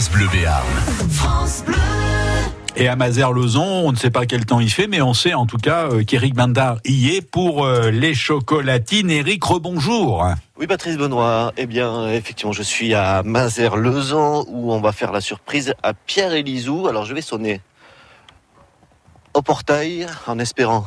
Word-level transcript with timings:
France 0.00 0.12
Bleu 0.12 0.28
Béarn. 0.32 0.64
Et 2.74 2.88
à 2.88 2.96
Mazères-Lezon, 2.96 3.62
on 3.84 3.92
ne 3.92 3.96
sait 3.98 4.10
pas 4.10 4.24
quel 4.24 4.46
temps 4.46 4.58
il 4.58 4.70
fait, 4.70 4.86
mais 4.86 5.02
on 5.02 5.12
sait 5.12 5.34
en 5.34 5.44
tout 5.44 5.58
cas 5.58 5.90
euh, 5.90 6.04
qu'Éric 6.04 6.32
Bandard 6.32 6.78
y 6.86 7.10
est 7.10 7.20
pour 7.20 7.66
euh, 7.66 7.90
les 7.90 8.14
chocolatines. 8.14 9.10
Éric, 9.10 9.44
rebonjour. 9.44 10.24
Oui, 10.58 10.66
Patrice 10.66 10.96
Benoît. 10.96 11.52
Eh 11.58 11.66
bien, 11.66 12.08
effectivement, 12.08 12.52
je 12.52 12.62
suis 12.62 12.94
à 12.94 13.22
Mazères-Lezon 13.24 14.46
où 14.48 14.72
on 14.72 14.80
va 14.80 14.92
faire 14.92 15.12
la 15.12 15.20
surprise 15.20 15.74
à 15.82 15.92
Pierre 15.92 16.32
Elisou. 16.32 16.88
Alors, 16.88 17.04
je 17.04 17.12
vais 17.12 17.20
sonner 17.20 17.60
au 19.34 19.42
portail 19.42 20.06
en 20.26 20.38
espérant 20.38 20.86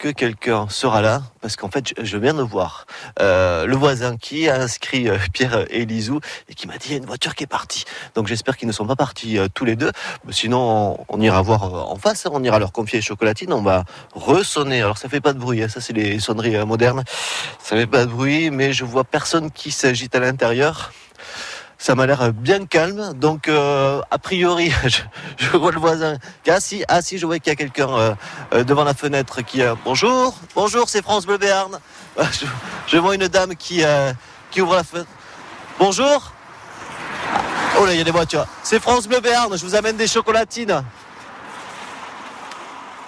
que 0.00 0.08
quelqu'un 0.08 0.66
sera 0.70 1.02
là, 1.02 1.22
parce 1.42 1.56
qu'en 1.56 1.70
fait, 1.70 1.92
je 2.02 2.16
viens 2.16 2.32
de 2.32 2.42
voir 2.42 2.86
euh, 3.20 3.66
le 3.66 3.76
voisin 3.76 4.16
qui 4.16 4.48
a 4.48 4.58
inscrit 4.58 5.10
euh, 5.10 5.18
Pierre 5.34 5.66
Elisou 5.70 6.20
et 6.48 6.54
qui 6.54 6.66
m'a 6.66 6.78
dit 6.78 6.94
a 6.94 6.96
une 6.96 7.04
voiture 7.04 7.34
qui 7.34 7.44
est 7.44 7.46
partie. 7.46 7.84
Donc 8.14 8.26
j'espère 8.26 8.56
qu'ils 8.56 8.66
ne 8.66 8.72
sont 8.72 8.86
pas 8.86 8.96
partis 8.96 9.36
euh, 9.36 9.48
tous 9.52 9.66
les 9.66 9.76
deux. 9.76 9.92
Sinon, 10.30 11.04
on, 11.06 11.20
ira 11.20 11.42
voir 11.42 11.64
euh, 11.64 11.92
en 11.92 11.96
face, 11.96 12.24
hein. 12.24 12.30
on 12.32 12.42
ira 12.42 12.58
leur 12.58 12.72
confier 12.72 12.98
les 12.98 13.02
chocolatines, 13.02 13.52
on 13.52 13.60
va 13.60 13.84
ressonner. 14.14 14.80
Alors 14.80 14.96
ça 14.96 15.10
fait 15.10 15.20
pas 15.20 15.34
de 15.34 15.38
bruit, 15.38 15.62
hein. 15.62 15.68
ça 15.68 15.82
c'est 15.82 15.92
les 15.92 16.18
sonneries 16.18 16.64
modernes. 16.64 17.04
Ça 17.62 17.76
fait 17.76 17.86
pas 17.86 18.06
de 18.06 18.10
bruit, 18.10 18.50
mais 18.50 18.72
je 18.72 18.86
vois 18.86 19.04
personne 19.04 19.50
qui 19.50 19.70
s'agite 19.70 20.14
à 20.14 20.20
l'intérieur. 20.20 20.92
Ça 21.82 21.94
m'a 21.94 22.04
l'air 22.04 22.34
bien 22.34 22.66
calme, 22.66 23.14
donc 23.14 23.48
euh, 23.48 24.02
a 24.10 24.18
priori, 24.18 24.70
je, 25.38 25.56
vois 25.56 25.72
le 25.72 25.78
voisin. 25.80 26.18
Ah 26.46 26.60
si, 26.60 26.84
ah 26.88 27.00
si, 27.00 27.16
je 27.16 27.24
vois 27.24 27.38
qu'il 27.38 27.48
y 27.50 27.54
a 27.54 27.56
quelqu'un 27.56 27.88
euh, 27.88 28.14
euh, 28.52 28.64
devant 28.64 28.84
la 28.84 28.92
fenêtre 28.92 29.40
qui. 29.40 29.62
euh, 29.62 29.74
bonjour, 29.82 30.34
bonjour, 30.54 30.90
c'est 30.90 31.00
France 31.00 31.24
Bleu 31.24 31.38
Béarn. 31.38 31.78
Euh, 32.18 32.24
Je, 32.86 32.98
vois 32.98 33.14
une 33.14 33.28
dame 33.28 33.56
qui 33.56 33.82
qui 34.50 34.60
ouvre 34.60 34.74
la 34.74 34.84
fenêtre. 34.84 35.08
Bonjour. 35.78 36.32
Oh 37.78 37.86
là, 37.86 37.94
il 37.94 37.98
y 37.98 38.02
a 38.02 38.04
des 38.04 38.10
voitures. 38.10 38.44
C'est 38.62 38.78
France 38.78 39.08
Bleu 39.08 39.20
Béarn. 39.20 39.56
Je 39.56 39.64
vous 39.64 39.74
amène 39.74 39.96
des 39.96 40.06
chocolatines. 40.06 40.84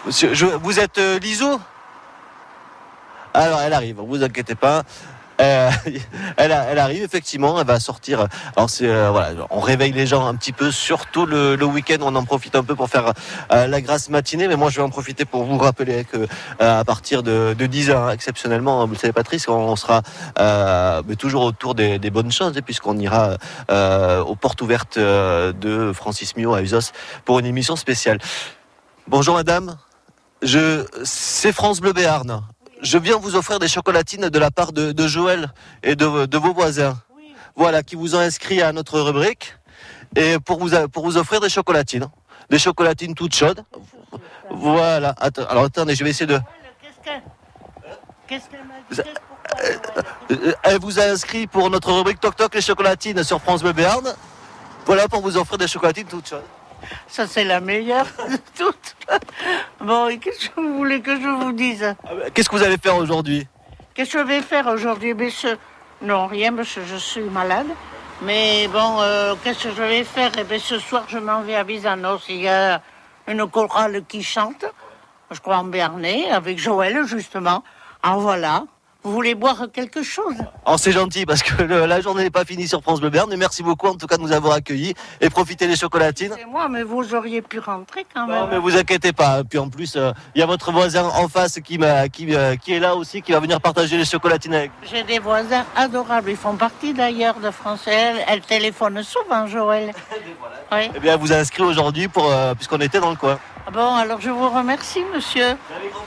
Monsieur, 0.06 0.32
je- 0.32 0.46
vous 0.46 0.80
êtes 0.80 0.96
Lisou 1.20 1.60
Alors, 3.34 3.60
elle 3.60 3.74
arrive. 3.74 4.00
Vous 4.00 4.22
inquiétez 4.24 4.54
pas. 4.54 4.82
Euh, 5.40 5.70
elle, 6.36 6.52
elle 6.52 6.78
arrive 6.78 7.02
effectivement, 7.02 7.60
elle 7.60 7.66
va 7.66 7.80
sortir. 7.80 8.26
Alors 8.56 8.70
c'est 8.70 8.88
euh, 8.88 9.10
voilà, 9.10 9.46
on 9.50 9.60
réveille 9.60 9.92
les 9.92 10.06
gens 10.06 10.26
un 10.26 10.34
petit 10.34 10.52
peu, 10.52 10.70
surtout 10.70 11.26
le, 11.26 11.56
le 11.56 11.64
week-end, 11.64 11.98
on 12.00 12.14
en 12.14 12.24
profite 12.24 12.54
un 12.56 12.64
peu 12.64 12.74
pour 12.74 12.88
faire 12.88 13.12
euh, 13.52 13.66
la 13.66 13.80
grasse 13.80 14.08
matinée. 14.08 14.48
Mais 14.48 14.56
moi, 14.56 14.70
je 14.70 14.76
vais 14.76 14.82
en 14.82 14.90
profiter 14.90 15.24
pour 15.24 15.44
vous 15.44 15.58
rappeler 15.58 16.04
que 16.04 16.18
euh, 16.18 16.80
à 16.80 16.84
partir 16.84 17.22
de, 17.22 17.54
de 17.58 17.66
10 17.66 17.90
h 17.90 18.12
exceptionnellement, 18.12 18.86
vous 18.86 18.92
le 18.92 18.98
savez, 18.98 19.12
Patrice, 19.12 19.48
on 19.48 19.76
sera 19.76 20.02
euh, 20.38 21.02
mais 21.06 21.16
toujours 21.16 21.44
autour 21.44 21.74
des, 21.74 21.98
des 21.98 22.10
bonnes 22.10 22.32
choses, 22.32 22.56
et 22.56 22.62
puisqu'on 22.62 22.98
ira 22.98 23.36
euh, 23.70 24.20
aux 24.22 24.36
portes 24.36 24.60
ouvertes 24.62 24.96
euh, 24.96 25.52
de 25.52 25.92
Francis 25.92 26.36
Mio 26.36 26.54
à 26.54 26.62
Usos 26.62 26.92
pour 27.24 27.38
une 27.38 27.46
émission 27.46 27.76
spéciale. 27.76 28.18
Bonjour, 29.08 29.34
madame. 29.34 29.76
Je, 30.42 30.84
c'est 31.04 31.52
France 31.52 31.80
Bleu 31.80 31.92
Béarn. 31.92 32.42
Je 32.82 32.98
viens 32.98 33.16
vous 33.16 33.36
offrir 33.36 33.58
des 33.58 33.68
chocolatines 33.68 34.28
de 34.28 34.38
la 34.38 34.50
part 34.50 34.72
de, 34.72 34.92
de 34.92 35.06
Joël 35.06 35.52
et 35.82 35.94
de, 35.94 36.26
de 36.26 36.38
vos 36.38 36.52
voisins. 36.52 36.96
Voilà, 37.54 37.82
qui 37.82 37.96
vous 37.96 38.14
ont 38.14 38.18
inscrit 38.20 38.62
à 38.62 38.72
notre 38.72 38.98
rubrique 39.00 39.56
et 40.16 40.38
pour 40.38 40.58
vous, 40.58 40.70
pour 40.88 41.04
vous 41.04 41.16
offrir 41.16 41.40
des 41.40 41.48
chocolatines. 41.48 42.06
Des 42.50 42.58
chocolatines 42.58 43.14
toutes 43.14 43.34
chaudes. 43.34 43.64
Voilà. 44.50 45.14
Attends, 45.18 45.46
alors 45.46 45.64
attendez, 45.64 45.94
je 45.94 46.02
vais 46.04 46.10
essayer 46.10 46.26
de. 46.26 46.38
Qu'est-ce 46.80 47.10
que- 47.10 47.22
Qu'est-ce 48.26 48.48
qu'elle 48.50 48.64
m'a 48.64 48.74
dit 48.90 49.10
pourquoi 49.28 50.02
Euh, 50.30 50.52
Elle 50.64 50.78
vous 50.80 50.98
a 50.98 51.04
inscrit 51.04 51.46
pour 51.46 51.70
notre 51.70 51.92
rubrique 51.92 52.20
Toc 52.20 52.36
Toc 52.36 52.54
les 52.54 52.60
chocolatines 52.60 53.22
sur 53.22 53.40
France 53.40 53.62
Bleu 53.62 53.72
Béarn. 53.72 54.14
Voilà 54.86 55.06
pour 55.08 55.20
vous 55.22 55.36
offrir 55.36 55.58
des 55.58 55.68
chocolatines 55.68 56.06
toutes 56.08 56.28
chaudes. 56.28 56.42
Ça, 57.06 57.26
c'est 57.26 57.44
la 57.44 57.60
meilleure 57.60 58.06
de 58.30 58.36
toutes. 58.56 58.96
Bon, 59.80 60.08
et 60.08 60.18
qu'est-ce 60.18 60.48
que 60.50 60.60
vous 60.60 60.76
voulez 60.76 61.00
que 61.00 61.14
je 61.20 61.28
vous 61.28 61.52
dise? 61.52 61.94
Ah 62.04 62.14
ben, 62.14 62.30
Qu'est-ce 62.32 62.48
que 62.48 62.56
vous 62.56 62.62
allez 62.62 62.78
faire 62.78 62.96
aujourd'hui? 62.96 63.46
Qu'est-ce 63.94 64.12
que 64.12 64.18
je 64.20 64.24
vais 64.24 64.40
faire 64.40 64.66
aujourd'hui 64.68 65.14
monsieur? 65.14 65.58
Non, 66.00 66.26
rien, 66.26 66.52
parce 66.52 66.74
que 66.74 66.84
je 66.84 66.96
suis 66.96 67.22
malade. 67.22 67.68
Mais 68.22 68.68
bon, 68.68 69.00
euh, 69.00 69.34
qu'est-ce 69.42 69.64
que 69.64 69.74
je 69.74 69.82
vais 69.82 70.04
faire? 70.04 70.30
Eh 70.38 70.44
bien, 70.44 70.58
ce 70.58 70.78
soir, 70.78 71.04
je 71.08 71.18
m'en 71.18 71.42
vais 71.42 71.54
à 71.54 71.64
Bizanos. 71.64 72.22
Il 72.28 72.42
y 72.42 72.48
a 72.48 72.80
une 73.28 73.46
chorale 73.48 74.04
qui 74.06 74.22
chante, 74.22 74.64
je 75.30 75.40
crois 75.40 75.58
en 75.58 75.64
Bernay, 75.64 76.30
avec 76.30 76.58
Joël, 76.58 77.04
justement. 77.06 77.62
En 78.02 78.18
voilà. 78.18 78.64
Vous 79.04 79.10
voulez 79.12 79.34
boire 79.34 79.66
quelque 79.72 80.02
chose? 80.04 80.36
Oh, 80.64 80.76
c'est 80.78 80.92
gentil 80.92 81.26
parce 81.26 81.42
que 81.42 81.62
le- 81.64 81.86
la 81.86 82.00
journée 82.00 82.22
n'est 82.22 82.30
pas 82.30 82.44
finie 82.44 82.68
sur 82.68 82.82
France 82.82 83.00
Bleu. 83.00 83.10
Mais 83.28 83.36
merci 83.36 83.62
beaucoup 83.64 83.88
en 83.88 83.94
tout 83.94 84.06
cas 84.06 84.16
de 84.16 84.22
nous 84.22 84.30
avoir 84.32 84.54
accueillis 84.54 84.94
et 85.20 85.28
profitez 85.28 85.66
des 85.66 85.74
chocolatines. 85.74 86.32
C'est 86.38 86.44
moi, 86.44 86.68
mais 86.68 86.84
vous 86.84 87.12
auriez 87.14 87.42
pu 87.42 87.58
rentrer 87.58 88.06
quand 88.14 88.28
Non, 88.28 88.42
même. 88.42 88.48
mais 88.52 88.58
vous 88.58 88.76
inquiétez 88.76 89.12
pas. 89.12 89.42
Puis 89.42 89.58
en 89.58 89.68
plus, 89.68 89.96
euh, 89.96 90.12
il 90.36 90.38
y 90.40 90.42
a 90.42 90.46
votre 90.46 90.70
voisin 90.70 91.04
en 91.16 91.26
face 91.28 91.58
qui, 91.64 91.78
m'a- 91.78 92.08
qui, 92.08 92.32
euh, 92.32 92.54
qui 92.54 92.74
est 92.74 92.78
là 92.78 92.94
aussi, 92.94 93.22
qui 93.22 93.32
va 93.32 93.40
venir 93.40 93.60
partager 93.60 93.96
les 93.96 94.04
chocolatines 94.04 94.54
avec 94.54 94.70
vous. 94.70 94.88
J'ai 94.88 95.02
des 95.02 95.18
voisins 95.18 95.64
adorables. 95.74 96.30
Ils 96.30 96.36
font 96.36 96.54
partie 96.54 96.92
d'ailleurs 96.94 97.40
de 97.40 97.50
France. 97.50 97.80
Elle, 97.88 98.18
elle 98.28 98.40
téléphone 98.42 99.02
souvent, 99.02 99.46
Joël. 99.46 99.92
Oui. 100.74 100.88
Eh 100.94 101.00
bien, 101.00 101.12
elle 101.14 101.20
vous 101.20 101.32
inscrit 101.34 101.62
aujourd'hui 101.62 102.08
pour 102.08 102.30
euh, 102.32 102.54
puisqu'on 102.54 102.80
était 102.80 102.98
dans 102.98 103.10
le 103.10 103.16
coin. 103.16 103.38
Bon, 103.74 103.94
alors 103.94 104.22
je 104.22 104.30
vous 104.30 104.48
remercie, 104.48 105.04
monsieur. 105.14 105.54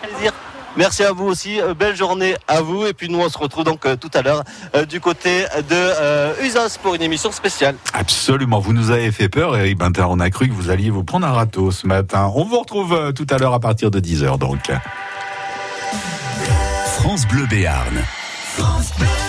plaisir. 0.02 0.34
Merci 0.78 1.04
à 1.04 1.12
vous 1.14 1.26
aussi, 1.26 1.60
euh, 1.62 1.74
belle 1.74 1.96
journée 1.96 2.36
à 2.48 2.62
vous 2.62 2.86
et 2.86 2.94
puis 2.94 3.10
nous 3.10 3.20
on 3.20 3.30
se 3.30 3.38
retrouve 3.38 3.64
donc 3.64 3.86
euh, 3.86 3.96
tout 3.96 4.12
à 4.14 4.22
l'heure 4.22 4.44
euh, 4.76 4.86
du 4.86 5.00
côté 5.00 5.44
de 5.70 5.72
euh, 5.72 6.34
Uzas 6.44 6.78
pour 6.82 6.96
une 6.96 7.02
émission 7.02 7.32
spéciale. 7.32 7.76
Absolument, 7.94 8.60
vous 8.60 8.74
nous 8.74 8.92
avez 8.92 9.12
fait 9.12 9.30
peur, 9.30 9.56
Éric 9.58 9.78
Bandard. 9.78 10.10
On 10.12 10.20
a 10.20 10.30
cru 10.30 10.48
que 10.48 10.54
vous 10.54 10.70
alliez 10.70 10.90
vous 10.90 11.04
prendre 11.04 11.26
un 11.28 11.32
râteau 11.32 11.72
ce 11.72 11.88
matin. 11.88 12.32
On 12.36 12.44
vous 12.44 12.60
retrouve 12.60 12.94
euh, 12.94 13.12
tout 13.12 13.28
à 13.30 13.38
l'heure 13.38 13.54
à 13.54 13.60
partir 13.60 13.90
de 13.92 14.00
10h 14.00 14.38
donc. 14.38 14.72
France 17.00 17.28
Bleu 17.28 17.46
Béarn. 17.46 18.04
France 18.58 18.92
Bleu. 18.98 19.25